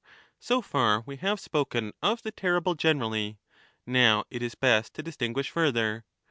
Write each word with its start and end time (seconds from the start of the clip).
^ 0.01 0.03
So 0.39 0.63
far 0.63 1.03
we 1.05 1.17
have 1.17 1.39
spoken 1.39 1.93
of 2.01 2.23
the 2.23 2.31
terrible 2.31 2.73
generally; 2.73 3.37
now 3.85 4.23
it 4.31 4.41
is 4.41 4.55
best 4.55 4.95
to 4.95 5.03
distinguish 5.03 5.51
further. 5.51 6.05